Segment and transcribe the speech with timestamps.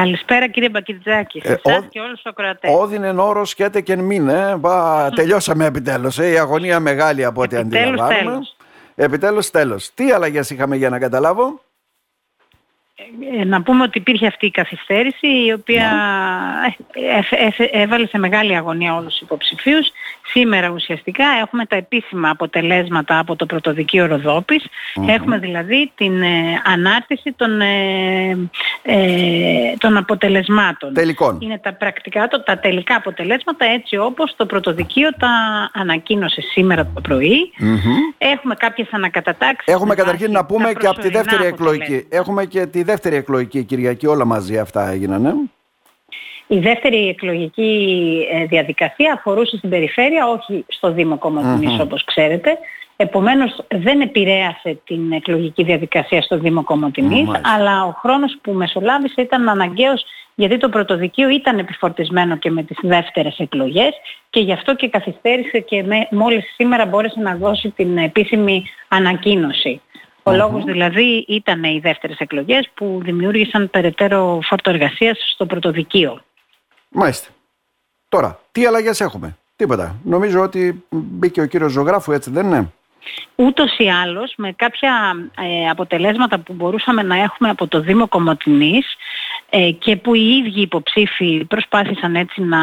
[0.00, 2.70] Καλησπέρα κύριε Μπακιτζάκη, σε εσάς και όλους τους ακροατές.
[2.74, 4.60] Όδινεν όρος και και μήνε.
[5.16, 6.18] τελειώσαμε επιτέλους.
[6.18, 8.14] Ε, η αγωνία μεγάλη από ό,τι αντιλαμβάνουμε.
[8.14, 8.56] Τέλος.
[8.94, 9.90] Επιτέλους τέλος.
[9.94, 11.60] Τι αλλαγές είχαμε για να καταλάβω;
[13.40, 15.92] Ε, να πούμε ότι υπήρχε αυτή η καθυστέρηση η οποία
[16.94, 17.68] ναι.
[17.70, 19.90] έβαλε σε μεγάλη αγωνία όλους τους υποψηφίους.
[20.30, 24.64] Σήμερα ουσιαστικά έχουμε τα επίσημα αποτελέσματα από το πρωτοδικείο Ροδόπης.
[25.08, 28.36] Έχουμε δηλαδή την ε, ανάρτηση των, ε,
[29.78, 30.94] των αποτελεσμάτων.
[30.94, 31.38] Τελικών.
[31.40, 35.30] Είναι τα πρακτικά, το, τα τελικά αποτελέσματα έτσι όπως το πρωτοδικείο τα
[35.72, 37.52] ανακοίνωσε σήμερα το πρωί.
[38.18, 39.74] Έχουμε κάποιες ανακατατάξεις.
[39.74, 42.06] Έχουμε καταρχήν να πούμε και από τη δεύτερη εκλογική.
[42.08, 45.24] Έχουμε και τη δεύτερη εκλογική Κυριακή όλα μαζί αυτά έγιναν.
[45.24, 45.32] Ε;
[46.52, 47.72] Η δεύτερη εκλογική
[48.32, 51.84] ε, διαδικασία αφορούσε στην περιφέρεια, όχι στο Δήμο Κομματινής mm-hmm.
[51.84, 52.58] όπως ξέρετε.
[52.96, 59.48] Επομένως δεν επηρέασε την εκλογική διαδικασία στο Δήμο Κομματινής, αλλά ο χρόνος που μεσολάβησε ήταν
[59.48, 63.90] αναγκαίος γιατί το πρωτοδικείο ήταν επιφορτισμένο και με τις δεύτερες εκλογές
[64.30, 69.80] και γι' αυτό και καθυστέρησε και με, μόλις σήμερα μπόρεσε να δώσει την επίσημη ανακοίνωση.
[70.22, 76.20] Ο λόγος δηλαδή ήταν οι δεύτερες εκλογές που δημιούργησαν περαιτέρω φόρτο εργασίας στο πρωτοδικείο.
[76.90, 77.28] Μάλιστα.
[78.08, 79.96] Τώρα, τι αλλαγές έχουμε; Τίποτα.
[80.04, 82.72] Νομίζω ότι μπήκε ο κύριος Ζωγράφου, έτσι δεν είναι;
[83.34, 88.86] Ούτως ή άλλως με κάποια ε, αποτελέσματα που μπορούσαμε να έχουμε από το Δήμο Κομωτινής
[89.50, 92.58] ε, και που οι ίδιοι υποψήφοι προσπάθησαν έτσι να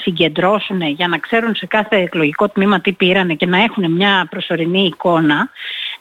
[0.00, 4.84] συγκεντρώσουν για να ξέρουν σε κάθε εκλογικό τμήμα τι πήρανε και να έχουν μια προσωρινή
[4.84, 5.50] εικόνα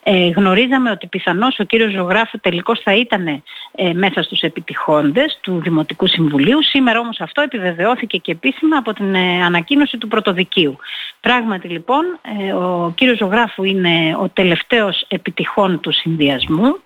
[0.03, 5.59] ε, γνωρίζαμε ότι πιθανώς ο κύριος Ζωγράφου τελικώς θα ήταν ε, μέσα στους επιτυχόντες του
[5.64, 6.64] Δημοτικού Συμβουλίου.
[6.64, 10.75] Σήμερα όμως αυτό επιβεβαιώθηκε και επίσημα από την ε, ανακοίνωση του Πρωτοδικείου.
[11.19, 12.03] Πράγματι λοιπόν
[12.39, 16.80] ε, ο κύριος Ζωγράφου είναι ο τελευταίος επιτυχών του συνδυασμου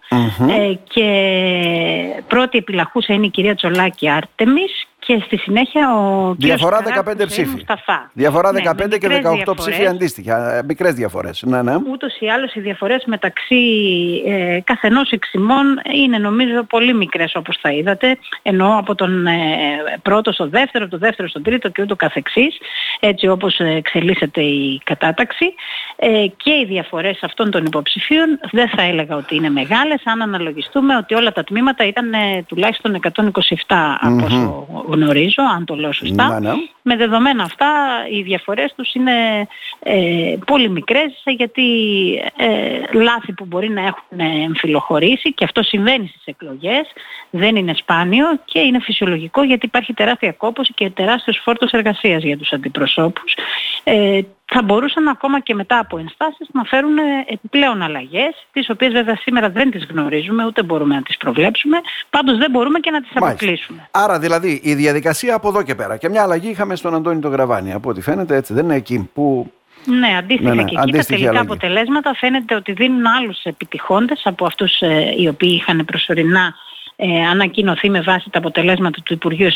[0.83, 1.07] και
[2.27, 7.65] πρώτη επιλαχούσα είναι η κυρία Τσολάκη Άρτεμις και στη συνέχεια ο Διαφορά 15 ψήφοι.
[8.13, 10.53] Διαφορά 15 ναι, και 18 ψήφοι αντίστοιχα.
[10.53, 11.43] Ε, Μικρές διαφορές.
[11.45, 11.75] Ναι, ναι.
[11.91, 13.55] Ούτως ή άλλως οι διαφορές μεταξύ
[14.25, 18.17] ε, καθενός εξημών είναι νομίζω πολύ μικρές όπως θα είδατε.
[18.41, 19.33] Ενώ από τον ε,
[20.01, 22.57] πρώτο στο δεύτερο, από το δεύτερο στον τρίτο και ούτω καθεξής,
[22.99, 25.53] έτσι όπως εξελίσσεται η κατάταξη.
[25.95, 30.95] Ε, και οι διαφορές αυτών των υποψηφίων δεν θα έλεγα ότι είναι μεγάλες, αν αναλογιστούμε
[30.95, 36.39] ότι όλα τα τμήματα ήταν ε, τουλάχιστον 127 από όσο γνωρίζω, αν το λέω σωστά.
[36.39, 36.55] Ναι, ναι.
[36.81, 37.67] Με δεδομένα αυτά
[38.11, 39.47] οι διαφορές τους είναι
[39.79, 41.63] ε, πολύ μικρές γιατί
[42.37, 46.87] ε, λάθη που μπορεί να έχουν εμφυλοχωρήσει και αυτό συμβαίνει στις εκλογές,
[47.29, 52.37] δεν είναι σπάνιο και είναι φυσιολογικό γιατί υπάρχει τεράστια κόπωση και τεράστιος φόρτος εργασίας για
[52.37, 53.35] τους αντιπροσώπους.
[53.83, 59.15] Ε, θα μπορούσαν ακόμα και μετά από ενστάσεις να φέρουν επιπλέον αλλαγές, τις οποίες βέβαια
[59.15, 61.77] σήμερα δεν τις γνωρίζουμε, ούτε μπορούμε να τις προβλέψουμε,
[62.09, 63.87] πάντως δεν μπορούμε και να τις αποκλείσουμε.
[63.91, 65.97] Άρα δηλαδή η διαδικασία από εδώ και πέρα.
[65.97, 69.09] Και μια αλλαγή είχαμε στον Αντώνη το Γραβάνη, από ό,τι φαίνεται έτσι, δεν είναι εκεί
[69.13, 69.51] που...
[69.85, 71.45] Ναι, αντίστοιχα ναι, ναι, και εκεί τα τελικά αλλαγή.
[71.45, 76.55] αποτελέσματα φαίνεται ότι δίνουν άλλους επιτυχώντες από αυτούς ε, οι οποίοι είχαν προσωρινά
[76.95, 79.51] ε, ανακοινωθεί με βάση τα αποτελέσματα του Υπουργείου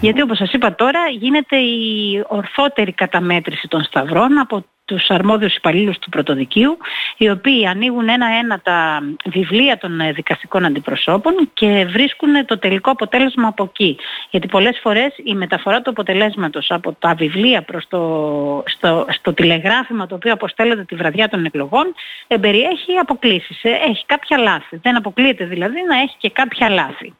[0.00, 5.98] γιατί όπως σας είπα τώρα γίνεται η ορθότερη καταμέτρηση των σταυρών από τους αρμόδιους υπαλλήλους
[5.98, 6.76] του πρωτοδικείου
[7.16, 13.48] οι οποίοι ανοίγουν ένα-ένα τα βιβλία των ε, δικαστικών αντιπροσώπων και βρίσκουν το τελικό αποτέλεσμα
[13.48, 13.96] από εκεί.
[14.30, 20.06] Γιατί πολλές φορές η μεταφορά του αποτελέσματος από τα βιβλία προς το, στο, στο τηλεγράφημα
[20.06, 21.94] το οποίο αποστέλλεται τη βραδιά των εκλογών
[22.26, 23.64] ε, περιέχει αποκλήσεις.
[23.64, 24.76] Ε, έχει κάποια λάθη.
[24.76, 27.14] Δεν αποκλείεται δηλαδή να έχει και κάποια λάθη.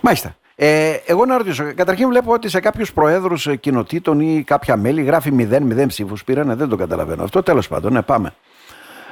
[0.00, 0.36] Μάλιστα.
[0.54, 5.48] Ε, εγώ να ρωτήσω, καταρχήν βλέπω ότι σε κάποιους προέδρους κοινοτήτων ή κάποια μέλη γράφει
[5.50, 7.22] 0-0 ψήφους πήραν, δεν το καταλαβαίνω.
[7.22, 8.32] Αυτό τέλος πάντων, ναι, πάμε.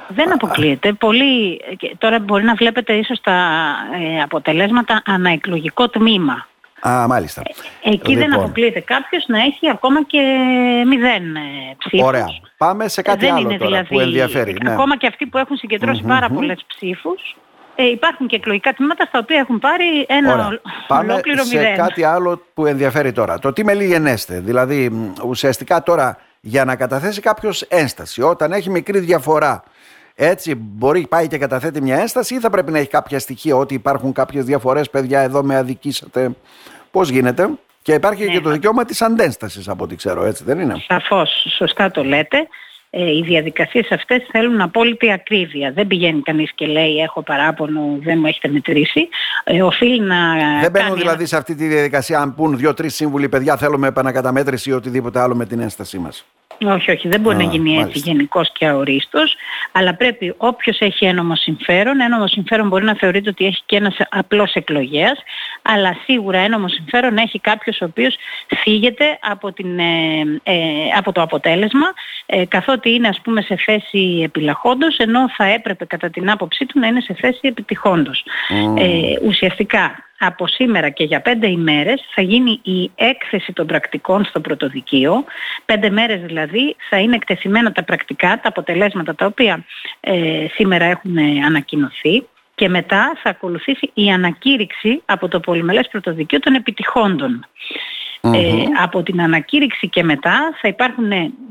[0.07, 0.93] Δεν αποκλείεται.
[0.93, 1.61] Πολύ,
[1.97, 3.31] τώρα μπορεί να βλέπετε ίσως τα
[4.01, 6.47] ε, αποτελέσματα αναεκλογικό τμήμα.
[6.87, 7.41] Α, μάλιστα.
[7.83, 8.43] Ε, εκεί δεν λοιπόν.
[8.43, 10.21] αποκλείεται κάποιος να έχει ακόμα και
[10.87, 11.39] μηδέν ε,
[11.77, 12.07] ψήφους.
[12.07, 12.25] Ωραία.
[12.57, 14.55] Πάμε σε κάτι δεν άλλο τώρα δηλαδή, που ενδιαφέρει.
[14.63, 14.71] Ναι.
[14.71, 17.35] Ακόμα και αυτοί που έχουν συγκεντρώσει mm-hmm, πάρα πολλές ψήφους
[17.75, 20.59] ε, υπάρχουν και εκλογικά τμήματα στα οποία έχουν πάρει ένα Ωραία.
[20.87, 23.39] Πάμε ολόκληρο σε κάτι άλλο που ενδιαφέρει τώρα.
[23.39, 24.39] Το τι με γενέστε.
[24.39, 29.63] Δηλαδή, ουσιαστικά τώρα για να καταθέσει κάποιος ένσταση, όταν έχει μικρή διαφορά,
[30.15, 33.73] έτσι μπορεί πάει και καταθέτει μια ένσταση ή θα πρέπει να έχει κάποια στοιχεία ότι
[33.73, 36.29] υπάρχουν κάποιες διαφορές, παιδιά εδώ με αδικήσατε.
[36.91, 37.49] Πώς γίνεται;
[37.81, 41.45] Και υπάρχει ναι, και το δικαίωμα της αντένστασης από ό,τι ξέρω, έτσι δεν είναι; Σαφώς,
[41.57, 42.47] σωστά το λέτε
[42.93, 45.71] ε, οι διαδικασίες αυτές θέλουν απόλυτη ακρίβεια.
[45.71, 49.07] Δεν πηγαίνει κανείς και λέει έχω παράπονο, δεν μου έχετε μετρήσει.
[49.43, 50.17] Ε, οφείλει να
[50.61, 54.73] δεν μπαίνουν δηλαδή σε αυτή τη διαδικασία αν πούν δύο-τρεις σύμβουλοι παιδιά θέλουμε επανακαταμέτρηση ή
[54.73, 56.25] οτιδήποτε άλλο με την ένστασή μας.
[56.65, 59.35] Όχι, όχι, δεν μπορεί να γίνει έτσι γενικός και αορίστος,
[59.71, 63.95] αλλά πρέπει όποιος έχει ένομο συμφέρον, ένομο συμφέρον μπορεί να θεωρείται ότι έχει και ένας
[64.09, 65.19] απλός εκλογέας,
[65.61, 68.15] αλλά σίγουρα ένομο συμφέρον έχει κάποιος ο οποίος
[68.47, 70.57] φύγεται από, την, ε, ε,
[70.97, 71.93] από το αποτέλεσμα,
[72.25, 76.79] ε, καθότι είναι ας πούμε σε θέση επιλαχόντος, ενώ θα έπρεπε κατά την άποψή του
[76.79, 78.23] να είναι σε θέση επιτυχόντος.
[78.77, 84.39] Ε, ουσιαστικά από σήμερα και για πέντε ημέρες θα γίνει η έκθεση των πρακτικών στο
[84.39, 85.23] πρωτοδικείο.
[85.65, 89.65] Πέντε μέρες δηλαδή θα είναι εκτεθειμένα τα πρακτικά, τα αποτελέσματα τα οποία
[89.99, 92.23] ε, σήμερα έχουν ανακοινωθεί
[92.55, 96.53] και μετά θα ακολουθήσει η ανακήρυξη από το Πολυμελές Πρωτοδικείο των
[98.21, 98.73] επιτυχώντων.
[98.73, 101.09] Ε, από την ανακήρυξη και μετά θα, υπάρχουν,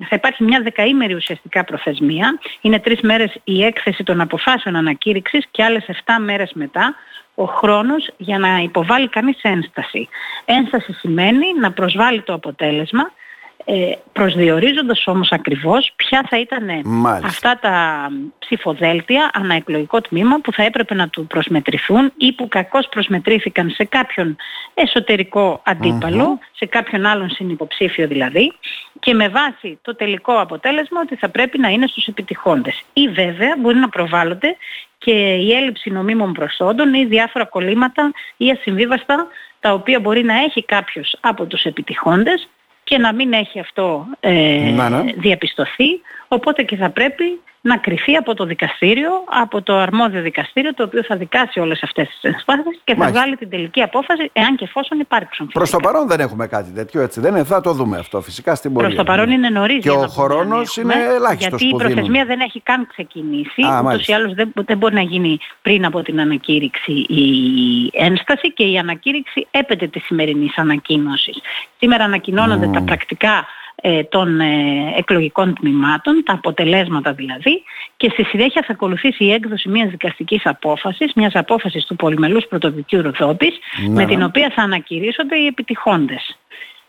[0.09, 2.39] θα υπάρχει μια δεκαήμερη ουσιαστικά προθεσμία.
[2.61, 6.95] Είναι τρεις μέρες η έκθεση των αποφάσεων ανακήρυξης και άλλες 7 μέρες μετά
[7.35, 10.09] ο χρόνος για να υποβάλει κανείς ένσταση.
[10.45, 13.13] Ένσταση σημαίνει να προσβάλλει το αποτέλεσμα
[13.73, 16.69] ε, προσδιορίζοντας όμως ακριβώς ποια θα ήταν
[17.25, 18.09] αυτά τα
[18.39, 24.37] ψηφοδέλτια αναεκλογικό τμήμα που θα έπρεπε να του προσμετρηθούν ή που κακώς προσμετρήθηκαν σε κάποιον
[24.75, 25.63] εσωτερικό
[26.53, 28.53] σε κάποιον άλλον συνυποψήφιο δηλαδή
[29.01, 32.83] και με βάση το τελικό αποτέλεσμα ότι θα πρέπει να είναι στους επιτυχώντες.
[32.93, 34.57] Ή βέβαια μπορεί να προβάλλονται
[34.99, 39.27] και η έλλειψη νομίμων προσόντων ή διάφορα κολλήματα ή ασυμβίβαστα
[39.61, 42.49] τα οποία μπορεί να έχει κάποιος από τους επιτυχώντες
[42.91, 44.75] και να μην έχει αυτό ε,
[45.17, 46.01] διαπιστωθεί,
[46.33, 49.11] οπότε και θα πρέπει να κρυφεί από το δικαστήριο,
[49.41, 53.37] από το αρμόδιο δικαστήριο, το οποίο θα δικάσει όλες αυτές τις ενστάσεις και θα βγάλει
[53.37, 55.47] την τελική απόφαση, εάν και εφόσον υπάρξουν.
[55.47, 58.55] Προς το παρόν δεν έχουμε κάτι τέτοιο, έτσι δεν είναι, θα το δούμε αυτό φυσικά
[58.55, 58.89] στην πορεία.
[58.89, 59.83] Προς το παρόν είναι νωρίς.
[59.83, 64.13] Και ο χρόνος είναι ελάχιστος Γιατί η προθεσμία δεν έχει καν ξεκινήσει, Α, ούτως ή
[64.13, 67.25] άλλως δεν, δεν μπορεί να γίνει πριν από την ανακήρυξη η
[67.93, 71.41] ένσταση και η ανακήρυξη έπεται της σημερινής ανακοίνωσης.
[71.79, 73.60] Σήμερα ανακοινώνονται τα πρακτικά ε,
[74.09, 74.47] των ε,
[74.97, 77.63] εκλογικών τμήματων, τα αποτελέσματα δηλαδή,
[77.97, 83.03] και στη συνέχεια θα ακολουθήσει η έκδοση μιας δικαστικής απόφασης, μιας απόφασης του Πολυμελούς Πρωτοδικείου
[83.03, 86.39] Ροδόπης, με την οποία θα ανακηρύσσονται οι επιτυχώντες.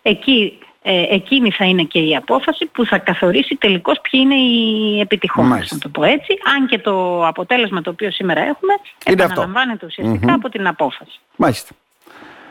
[0.01, 4.99] Εκεί ε, εκείνη θα είναι και η απόφαση που θα καθορίσει τελικώς ποιοι είναι οι
[4.99, 8.73] επιτυχώντες, να το πω έτσι, αν και το αποτέλεσμα το οποίο σήμερα έχουμε
[9.05, 9.87] επαναλαμβάνεται
[10.31, 11.19] από την απόφαση.
[11.35, 11.73] Μάλιστα.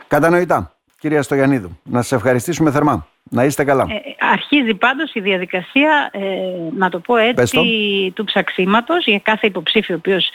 [0.07, 0.75] Κατανοητά.
[0.99, 3.07] Κυρία Στογιαννίδου, να σας ευχαριστήσουμε θερμά.
[3.33, 3.87] Να είστε καλά.
[3.89, 6.19] Ε, αρχίζει πάντως η διαδικασία, ε,
[6.77, 10.29] να το πω έτσι, του ψαξίματος για κάθε υποψήφιο ο οποίος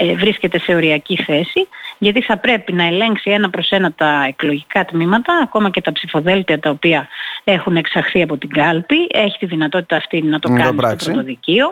[0.00, 1.68] ε, βρίσκεται σε οριακή θέση,
[1.98, 6.58] γιατί θα πρέπει να ελέγξει ένα προς ένα τα εκλογικά τμήματα, ακόμα και τα ψηφοδέλτια
[6.58, 7.08] τα οποία
[7.44, 8.96] έχουν εξαχθεί από την κάλπη.
[9.10, 11.66] Έχει τη δυνατότητα αυτή να το κάνει στο πρωτοδικείο,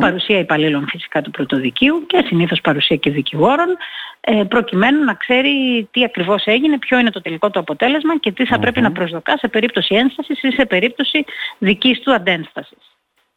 [0.00, 3.76] παρουσία υπαλλήλων φυσικά του πρωτοδικείου και συνήθως παρουσία και δικηγόρων,
[4.20, 5.52] ε, προκειμένου να ξέρει
[5.90, 9.38] τι ακριβώς έγινε, ποιο είναι το τελικό του αποτέλεσμα και τι θα πρέπει να προσδοκά
[9.38, 11.24] σε περίπτωση ένστασης ή σε περίπτωση
[11.58, 12.78] δικής του αντένστασης.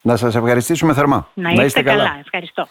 [0.02, 1.30] Να σας ευχαριστήσουμε θερμά.
[1.34, 2.18] Να είστε, καλά.
[2.20, 2.68] Ευχαριστώ.